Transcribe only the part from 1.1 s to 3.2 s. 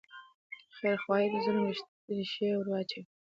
د ظلم ریښې وروچوي.